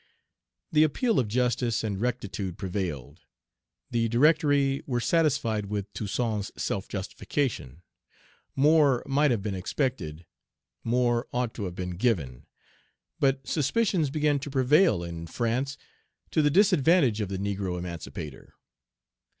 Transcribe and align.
The 0.71 0.81
appeal 0.81 1.19
of 1.19 1.27
justice 1.27 1.83
and 1.83 2.01
rectitude 2.01 2.57
prevailed. 2.57 3.19
The 3.91 4.07
Directory 4.09 4.81
were 4.87 4.99
satisfied 4.99 5.67
with 5.67 5.93
Toussaint's 5.93 6.51
self 6.57 6.87
justification. 6.87 7.83
More 8.55 9.03
might 9.05 9.29
have 9.29 9.43
been 9.43 9.53
expected; 9.53 10.25
more 10.83 11.27
ought 11.31 11.53
to 11.53 11.65
have 11.65 11.75
been 11.75 11.97
given. 11.97 12.47
But 13.19 13.47
suspicions 13.47 14.09
began 14.09 14.39
to 14.39 14.49
prevail 14.49 15.03
in 15.03 15.27
France 15.27 15.77
to 16.31 16.41
the 16.41 16.49
disadvantage 16.49 17.21
of 17.21 17.29
the 17.29 17.37
negro 17.37 17.77
emancipator. 17.77 18.55